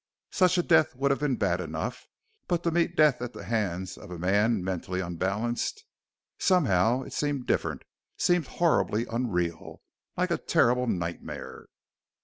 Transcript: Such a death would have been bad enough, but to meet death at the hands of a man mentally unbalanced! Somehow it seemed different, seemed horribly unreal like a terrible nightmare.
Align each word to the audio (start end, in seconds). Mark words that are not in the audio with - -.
Such 0.31 0.57
a 0.57 0.63
death 0.63 0.95
would 0.95 1.11
have 1.11 1.19
been 1.19 1.35
bad 1.35 1.61
enough, 1.61 2.07
but 2.47 2.63
to 2.63 2.71
meet 2.71 2.95
death 2.95 3.21
at 3.21 3.33
the 3.33 3.43
hands 3.43 3.99
of 3.99 4.09
a 4.09 4.17
man 4.17 4.63
mentally 4.63 4.99
unbalanced! 4.99 5.85
Somehow 6.39 7.03
it 7.03 7.13
seemed 7.13 7.45
different, 7.45 7.83
seemed 8.17 8.47
horribly 8.47 9.05
unreal 9.05 9.83
like 10.17 10.31
a 10.31 10.39
terrible 10.39 10.87
nightmare. 10.87 11.67